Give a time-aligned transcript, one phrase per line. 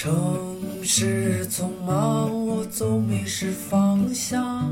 [0.00, 0.14] 城
[0.80, 4.64] 市匆忙，我总迷失方向。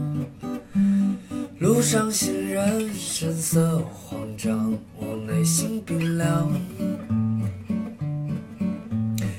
[1.58, 6.48] 路上行人神色慌张，我内心冰凉。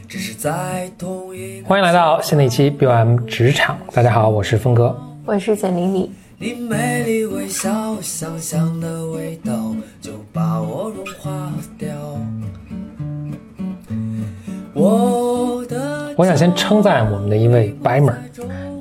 [0.09, 4.93] 只是在同一欢迎来到新的一期 BOM 职场，大家好，我是峰哥。
[5.25, 9.66] 我是简玲玲，你美丽微笑，香香的味道
[16.17, 18.15] 我想先称赞我们的一位 Bimer，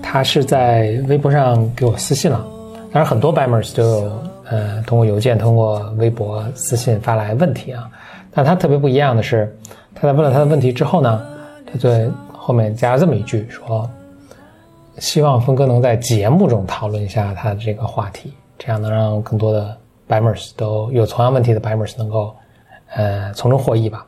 [0.03, 2.43] 他是在微博上给我私信了。
[2.91, 7.91] 当然，很多 Bimers 都有呃通过邮件、通过微博私信发来问题啊。
[8.33, 9.55] 但他特别不一样的是，
[9.95, 11.23] 他在问了他的问题之后呢，
[11.71, 13.87] 他在后面加了这么一句说
[14.97, 19.77] ：“希望峰哥能在节目中讨论一下他的这个话题，这样能让更多的
[20.09, 22.35] Bimers 都有同样问题的 Bimers 能够
[22.95, 24.07] 呃从中获益吧。”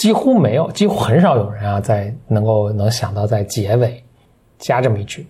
[0.00, 4.02] 几乎没有，几乎很少有人啊，在能够能想到在结尾
[4.58, 5.26] 加这么一句。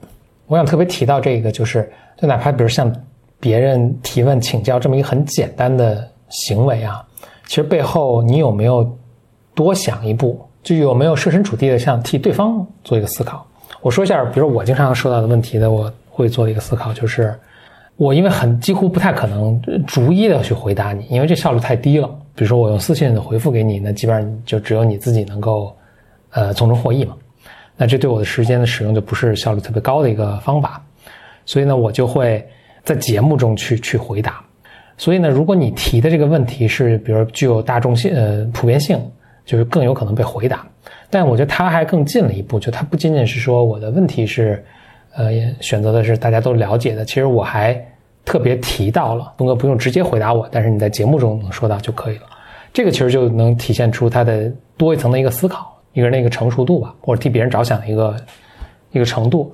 [0.46, 2.94] 我想特别提到这个，就是就哪怕比如向
[3.40, 7.04] 别人提问请教这么一个很简单的行为啊，
[7.48, 8.88] 其实背后你有没有
[9.56, 13.44] 多想一步，就有没有设身处地的向替对方做一个思考。
[13.80, 17.34] 我说一下，比如我经常收到的问题的，我会做一个思考就是。
[17.96, 22.08] 我因为很几乎不太可能逐一的去回答你，因为这效率太低了。
[22.40, 25.76] 比如说我用私信回复给你，那基本上就只有你自己能够，
[26.30, 27.14] 呃，从中获益嘛。
[27.76, 30.82] 那这对我的时间的使用就不是效率特别高的一个方法。
[31.44, 32.42] 所以呢，我就会
[32.82, 34.42] 在节目中去去回答。
[34.96, 38.98] 所以呢，如果你提的这个问题是，比如具有大众性呃普遍性，
[39.44, 40.66] 就是更有可能被回答。
[41.10, 44.64] 但我觉得他还更进了一步，就他不仅仅是说我的问题是，
[45.14, 47.86] 呃，选择的是大家都了解的，其实我还。
[48.30, 52.22] 特别提到了，东哥不用直接回答我，但是你在节目中能说到就可以了。
[52.72, 58.16] 这个其实就能体现出他的多一层的一个思考，一个人的一个成熟度吧，或者替别人着想的一个
[58.92, 59.52] 一个程度。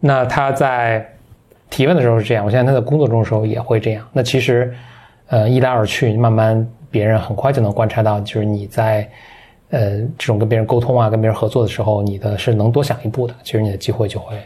[0.00, 1.02] 那他在
[1.70, 4.06] 提问的时候是这样，我现在他在工作中的时候也会这样。
[4.12, 4.70] 那其实，
[5.28, 9.08] 呃，一来二去，慢慢别人很快就能观察到，就是你在
[9.70, 13.34] 呃这种跟别人沟通啊、跟别人合作的时候，你的是能多想一步的。
[13.42, 14.36] 其实你的机会就会。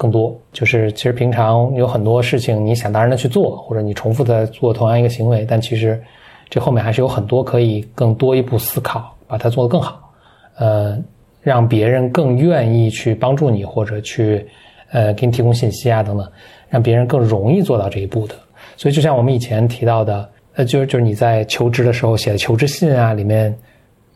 [0.00, 6.02] 更多就是，其实平常有很多事情你想当然的去做，或者你重复的做同样一个行为，但其实
[6.48, 10.10] 这后面还是有很多可以更多一步思考，把它做得更好，
[10.56, 10.98] 呃，
[11.42, 14.48] 让别人更愿意去帮助你，或者去
[14.90, 16.26] 呃给你提供信息啊等等，
[16.70, 18.34] 让别人更容易做到这一步的。
[18.78, 23.54] 所以就像我们以前提到的，呃，就是就是你在求职的时候写的求职信啊，里面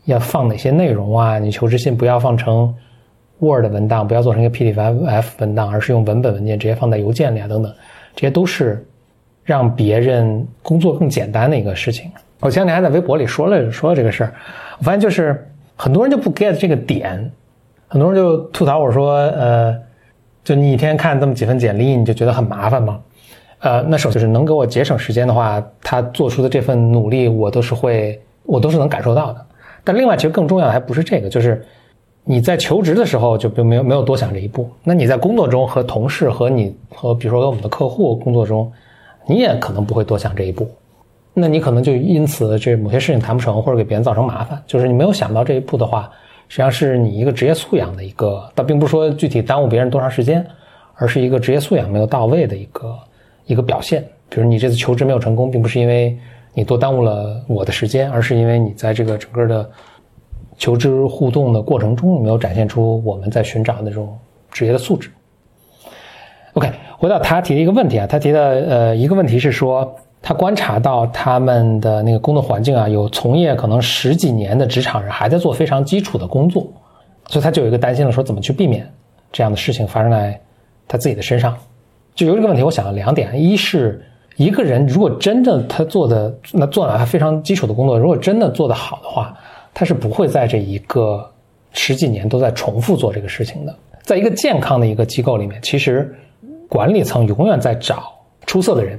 [0.05, 1.37] 要放哪些内容啊？
[1.37, 2.73] 你求职信不要放成。
[3.39, 7.73] Word 文档不要做成一个 PDF 文档，而是用文本文件直接放在邮件里啊，等等，
[8.15, 8.85] 这些都是
[9.43, 12.09] 让别人工作更简单的一个事情。
[12.39, 14.33] 我前两天还在微博里说了说了这个事儿，
[14.79, 17.29] 我发现就是很多人就不 get 这个点，
[17.87, 19.75] 很多人就吐槽我说，呃，
[20.43, 23.01] 就你一天看这么几份简历，你就觉得很麻烦吗？
[23.59, 29.45] 呃，那首先就是能给我节省时间的话，他做出的这份努力，我都是会，我都是能感受到的。
[29.83, 31.65] 但另外，其实更重要的还不是这个，就是。
[32.27, 38.71] 你在求职的时候就并没有没有多想这一步，那你在工作中和同事和你和比如说和我们的客户工作中，
[39.27, 40.67] 你也可能不会多想这一步，
[41.35, 46.09] 那你可能就因此这某些事情谈不成或者给别人造成麻烦，就是你没有想到这一步的话，
[46.47, 50.43] 实际上是你一个职业素养的一个，倒并不是说具体耽误别人多长时间，
[50.95, 52.97] 而是一个职业素养没有到位的一个
[53.45, 54.03] 一个表现。
[54.29, 56.17] 比如你这次求职没有成功，并不是因为
[56.55, 59.69] 你多耽误了我的时间，而是因为你在这个整个的。
[60.57, 64.17] 求职互动的过程中，有没有展现出我们在寻找那种
[64.51, 65.11] 职业的素质。
[66.53, 76.65] OK，回到他提的一个问题啊，他提的呃一个问题是说，他观察到他们的那个工作环境啊，有从业可能十几年的职场人还在做非常基础的工作，
[77.27, 78.89] 所以他就有一个担心了，说怎么去避免
[79.33, 80.39] 这样的事情发生在
[80.87, 81.53] 他自己的身上。
[82.13, 84.01] 就由这个问题，我想了两点：一是
[84.37, 89.37] 一个人如果真的他做的那做了非常基础的工作，如果真的做得好的话。
[89.75, 91.29] 他是不会在这一个
[91.73, 93.75] 十几年都在重复做这个事情的。
[94.01, 96.15] 在一个健康的一个机构里面，其实
[96.69, 98.13] 管理层永远在找
[98.45, 98.97] 出色的人，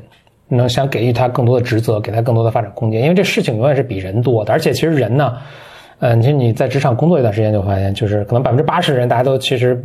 [0.48, 3.00] 能想给予他更多的职责，给他更多的发展空间。
[3.02, 5.38] 因为这事情永远是比人多的，而且其实人呢，
[6.00, 9.82] 嗯，其实你在职场工作一段时间，就发现就是可能百分之八十的人大家都其实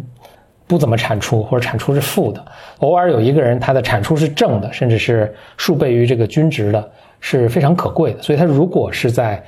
[0.67, 2.43] 不怎么产出，或者产出是负的。
[2.79, 8.21] 偶尔有一个人他的产出是正的，甚至是数倍于这个均值的，是非常可贵的。
[8.21, 9.41] 所以他如果是在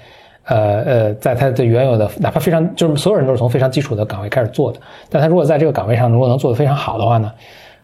[0.45, 4.79] 呃呃，在他的原有的，哪怕非常就是所有人都是从非常基础的岗位开始做的，
[5.09, 7.31] 但他如果在这个岗位上如果能做得非常好的话呢，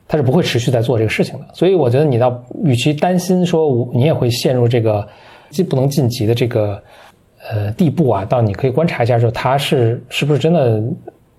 [0.07, 1.45] 他是不会持续在做这个事情的。
[1.53, 5.07] 所以我觉得你倒与其担心说你也会陷入这个
[5.50, 6.81] 既不能晋级的这个
[7.50, 10.81] 呃地步啊，到你可以观察一下，就他是是不是真的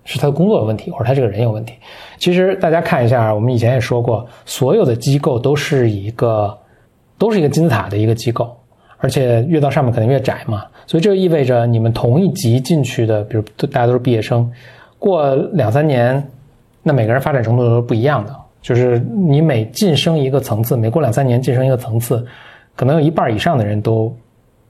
[0.04, 1.74] 是他的工作有问题，或者他这个人有问题。
[2.18, 6.56] 其实大家看一下，我们以前也说过，所有的机构都是一个
[7.18, 8.56] 都是一个金字塔的一个机构，
[9.00, 14.50] 而且越到上面可能越窄嘛，所以这就意味着你们同一级进去的，比如大家都是毕业生，
[14.98, 16.22] 过两三年，
[16.82, 18.36] 那每个人发展程度都是不一样的。
[18.62, 22.22] 就是你每晋升一个层次，每过两三年晋升一个层次，
[22.76, 24.14] 可能有一半以上的人都，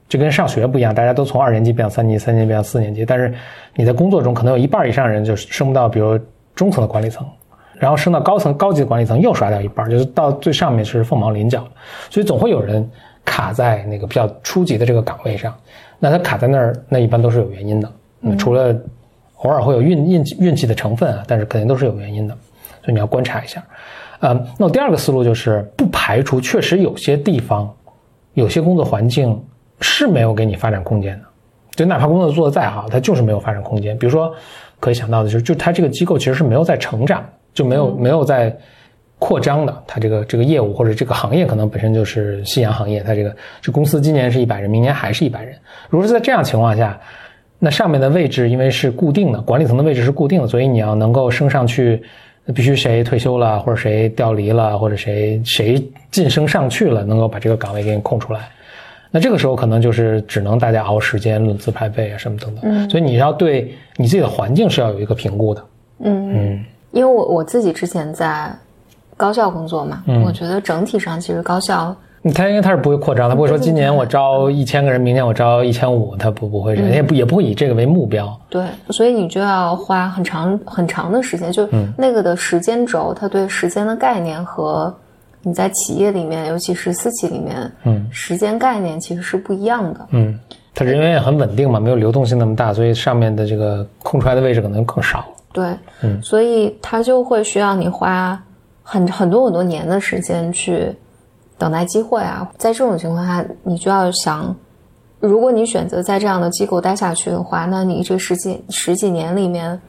[0.07, 3.05] 就跟上学不一样，大家都从二年级变到三年级，三年级变到四年级。
[3.05, 3.33] 但是
[3.75, 6.17] 你在工作中，可能有一半以上的人就升不到，比如
[6.55, 7.27] 中层的管理层，
[7.77, 11.67] 然后升到高层高级管理层又刷掉一半，就是到最上面是凤毛麟角。
[12.09, 12.89] 所以总会有人
[13.25, 15.55] 卡在那个比较初级的这个岗位上，
[15.99, 17.91] 那他卡在那儿，那一般都是有原因的。
[18.21, 18.75] 嗯，除了
[19.37, 22.37] 偶尔会有运运气运气的成分啊，但是肯定都是有原因的。
[22.83, 23.63] 所以你要观察一下，
[24.21, 27.71] 嗯，那我第二个思路就是不排除确实有些地方，
[28.33, 29.39] 有些工作环境
[29.81, 31.25] 是没有给你发展空间的，
[31.75, 33.95] 就哪怕工作做得再好，它就是没有发展空间。
[33.97, 34.33] 比如说
[34.79, 37.23] 可以想到的就是，就它这个机构其实是没有在成长，
[37.53, 38.55] 就没有没有在
[39.21, 39.83] 扩张的。
[39.85, 45.55] 它这个这个业务或者这个行业可能本身就是夕阳行业，它这个这公司今年是一百人，明年还是一百人。
[45.89, 46.99] 如果是在这样情况下，
[47.59, 52.01] 那上面的位置因为是固定的，管理层的位置是固定的，所以你要能够升上去。
[52.55, 58.49] 必须谁退休了，或者谁调离了，或者谁谁晋升上去了，能够把这个岗位给你空出来。
[59.11, 62.63] 那这个时候可能就是只能大家熬时间、论资排辈啊，什么等等。
[62.63, 65.63] 嗯，所以你要对你自己的环境是要有一个评估的。
[65.99, 68.51] 嗯嗯，因为我我自己之前在
[69.21, 71.95] 高校工作嘛，我觉得整体上其实高校。
[72.33, 78.35] 他因为他是不会扩张，他不会说今年我招一千个人，明年我招一千五，他不不会这样，也不也不会以这个为目标。
[78.49, 84.91] 对，所以你就要花很长很长的时间，就那个的时间轴，他对时间的概念和
[85.43, 89.99] 你在企业里面，尤其是私企里面，嗯，时间概念其实是不一样的。
[90.11, 90.39] 嗯，
[90.75, 95.25] 他人员也很稳定嘛，没有流动性那么大，所以上面的这个空出来的位置可能更少。
[95.53, 95.65] 对，
[96.03, 98.39] 嗯，所以他就会需要你花
[98.83, 100.95] 很很多很多年的时间去。
[101.57, 104.55] 等待机会啊，在这种情况下，你就要想，
[105.19, 109.79] 如果你选择在这样的机构待下去的话，那你这十几十几年里面，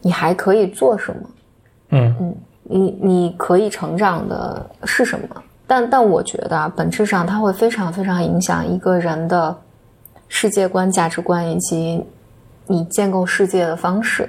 [0.00, 1.22] 你还可以做什么？
[1.90, 2.34] 嗯嗯，
[2.64, 5.28] 你你可以成长的是什么？
[5.64, 9.56] 但但我觉得啊，本质上它会非常非常影响一个人的
[10.26, 12.04] 世界观、价值观以及
[12.66, 14.28] 你建构世界的方式。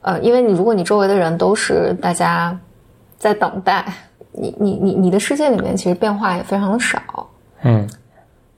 [0.00, 2.58] 呃，因为你如果你周围的人都是大家
[3.22, 3.84] 在等待。
[4.34, 6.98] 你你你你的世界里面其实变化也非常的少，
[7.64, 7.86] 嗯，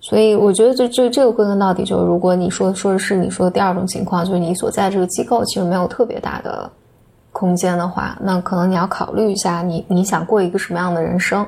[0.00, 6.70] 所以我觉得就就这个归根到底就是，如果你说说的是你说的第二种情况，就是你所在这个机构其实没有特别大的
[7.32, 11.44] 空间的话，那可能你要考虑一下，你你想过一个什么样的人生？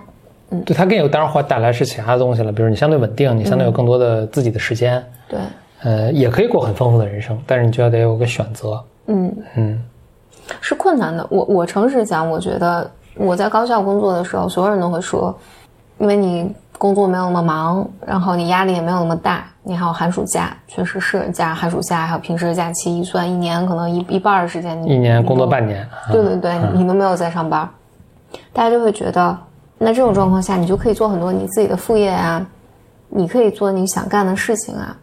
[0.51, 5.39] 嗯，对，它更有当然会带来是其他的东西了，比如你相对稳定，你相对有更多的自己的时间，对，
[5.85, 9.81] 呃，也可以过很丰富的人生，但是你就要得有个选择，嗯嗯，
[10.61, 11.25] 是困难的。
[11.31, 12.91] 我我诚实讲，我觉得。
[13.17, 15.37] 我在高校工作的时候，所有人都会说，
[15.99, 27.67] 因为你工作没有那么忙，然后你压力也没有那么大，你还有寒暑假，确实是加寒暑假，还有平时的假期一算，一年可能一一半的时间，一年工作半年，对对对，你都没有在上班，
[28.53, 29.37] 大家就会觉得，
[29.79, 32.47] 那这种状况下，你就可以做很多你自己的副业啊，
[33.09, 34.95] 你可以做你想干的事情啊。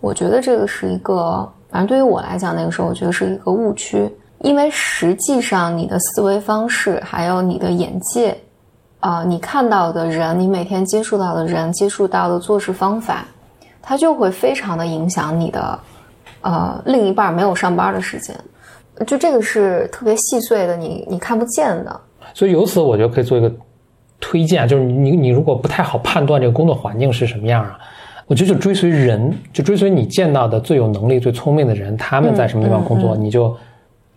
[0.00, 4.12] 我觉得这个是一个，反正对于我来讲，那个时候我觉得是一个误区。
[4.42, 8.34] 因为实际上，你的思维方式，还有你的眼界，
[8.98, 13.26] 啊，你看到的人，你每天接触到的人，接触到的做事方法，
[13.82, 15.78] 它就会非常的影响你的，
[16.40, 18.34] 呃，另一半没有上班的时间，
[19.06, 22.00] 就这个是特别细碎的，你你看不见的。
[22.32, 23.52] 所以由此，我觉得可以做一个
[24.20, 27.78] 推荐，就是你你如果不太好判断这个工作环境是什么样啊，
[28.26, 33.54] 我觉得就追随人，就追随你见到的最有能力、最聪明的人，他们在什么地方工作，你就。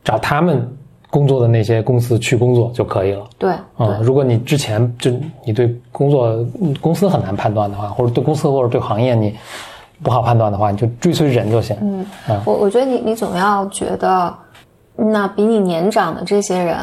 [0.04, 0.68] 找他们
[1.10, 3.26] 工作的那些公司去工作就可以了。
[3.38, 5.12] 对，嗯，如果你之前就
[5.46, 6.44] 你对工作
[6.82, 9.36] 公司很难判断的话，或者对公司或者对行业你
[10.02, 11.78] 不好判断的话，你就追随人就行。
[11.82, 12.06] 嗯，
[12.46, 14.34] 我我觉得你你总要觉得，
[14.96, 16.78] 那比你年长的这些人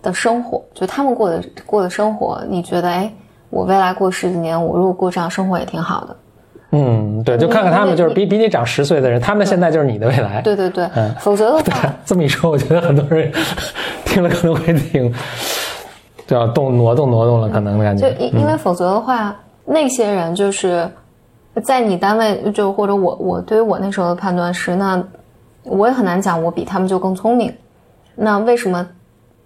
[0.00, 3.12] 的生活，就他们过的过的生活，你觉得，哎，
[3.50, 6.16] 我未来过十几年，我如果过这样生活也挺好的。
[6.70, 10.42] 嗯，对，就看看他们，就是比比你长十岁的人，他们现在就是你的未来。
[10.42, 13.32] 对对对，嗯，否则的话， 这么一说，我觉得很多人
[14.04, 15.10] 听了可能会挺，
[16.26, 18.10] 就要动挪动挪动了，可能感觉。
[18.10, 19.34] 就因因为否则的话，
[19.64, 20.86] 那些人就是
[21.64, 25.02] 在你单位，就或者我我对于我那时候的判断是，那
[25.64, 27.50] 我也很难讲，我比他们就更聪明。
[28.14, 28.86] 那为什么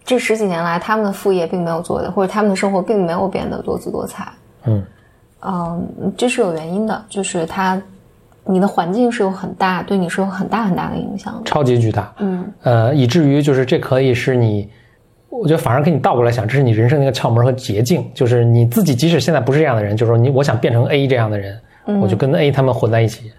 [0.04, 4.26] 这十几年来他们的副业并没有做的，或者他们的生活并没有变得多姿多彩？
[4.64, 4.84] 嗯。
[5.44, 7.80] 嗯，这是有原因的，就是他
[8.44, 11.42] 你的环境是有很大，对你是有很大很大的影响的。
[11.44, 14.68] 超级巨大，嗯，呃，以至于就是这可以是你，
[15.28, 21.60] 我觉得反而给你倒过来想，这是你人生的一个窍门和捷径，就是你自己即使现在不是这样的人，就是说你我想变成 A 这样的人，
[22.00, 23.32] 我就跟 A 他们混在一起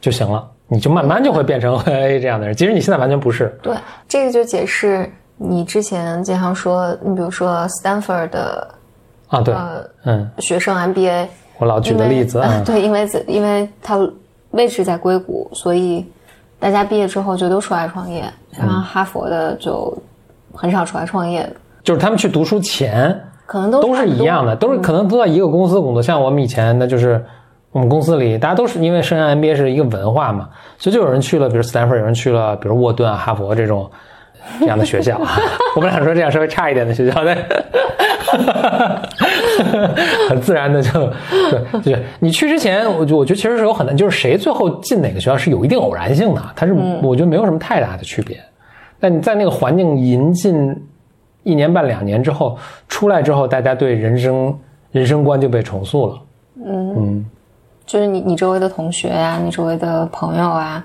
[0.00, 2.54] 就行了，你就慢慢就会变成 A 这样的人。
[2.54, 3.74] 其实你现在完全不是，对，
[4.08, 8.74] 这个就解释你之前经常说，你比如说 Stanford 的
[9.28, 11.26] 啊，对，呃嗯，学生 MBA，
[11.60, 13.96] 我老举因为的例子 对，因为自因为他
[14.50, 16.04] 位置在硅谷，所以
[16.58, 18.24] 大家毕业之后就都出来创业，
[18.58, 19.96] 然后哈佛的就
[20.52, 21.52] 很少出来创业的，
[21.84, 26.02] 就是他们去读书前可能都都是一样的，都是可能都在一个公司工作。
[26.02, 27.24] 像我们以前的，就是
[27.72, 30.48] 我们公司里大家都是因为升 MBA 是一个文化嘛，
[30.78, 33.90] 所以就有人去了，比如斯坦福，有人去了，比如沃顿啊、哈佛这种
[34.60, 35.20] 这样的学校。
[35.76, 37.36] 我本来想说这样稍微差一点的学校，但
[40.28, 41.12] 很自然的就
[41.50, 42.02] 对对。
[42.20, 48.38] 你去之前，我就我觉得其实是有很难，就是谁最后进哪个学校是有一定偶然性的，它是我觉得没有什么太大的区别。
[48.98, 50.76] 但你在那个环境引进
[51.42, 54.58] 一年半两年之后出来之后，大家对人生
[54.90, 56.14] 人生观就被重塑了。
[56.66, 57.26] 嗯嗯
[57.86, 60.84] 就是你你周围的同学呀、你周围的朋友啊，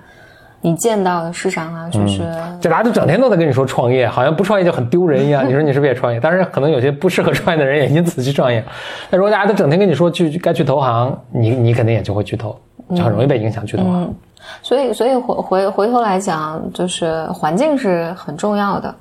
[0.65, 2.23] 你见到的市场啊，就是、
[2.59, 5.45] 就大家都整天都在跟你说创业，好像不创业就很丢人一样。
[5.47, 6.19] 你说你是不是也创业？
[6.19, 8.65] 当然，可能有些不适合创业的人也因此去创业。
[9.11, 12.59] 那如果大家都整天跟你说去该去投行，你你肯定也就会去投，
[12.95, 14.15] 就很容易被影响去投行。
[14.63, 18.95] 所以所以回回回头来讲，就是环境是很重要的。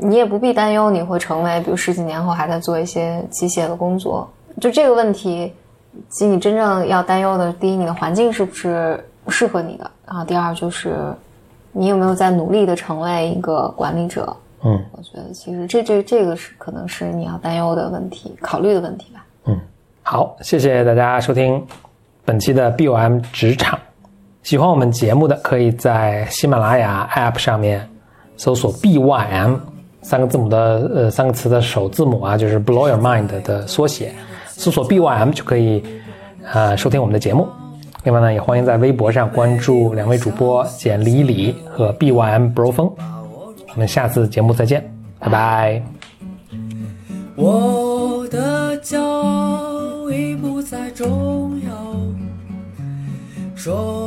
[0.00, 4.26] 你也不必担忧你会成为，比如十几年后还在做一些机械的工作。
[4.58, 5.52] 就这个问题，
[6.08, 9.90] 其实你真正要担忧的，第一，你的环境是不是适合你的？
[10.06, 10.96] 然后第二就是，
[11.72, 14.34] 你有没有在努力的成为一个管理者？
[14.64, 19.24] 嗯，我觉得其实这这这个是可能是你要担忧的问题，考虑的问题吧。
[19.46, 19.58] 嗯
[20.02, 21.64] 好，谢谢大家收听
[22.24, 23.78] 本期的 BOM 职场。
[24.42, 27.86] 喜欢我们节目的，可以在喜马拉雅 App 上面
[28.36, 29.58] 搜索 BYM
[30.00, 34.14] 三个字母的呃三个词的首字母啊，就是 Blow Your Mind 的缩写，
[34.46, 35.84] 搜索 BYM 就可以
[36.52, 37.46] 呃收听我们的节目。
[38.04, 42.92] 另外呢，也欢迎在微博上关注两位主播简李李和 BYM Bro 风。
[42.96, 44.88] 我们下次节目再见，
[45.18, 45.82] 拜拜。
[47.34, 51.70] 我的骄傲已不再重要，
[53.54, 53.97] 说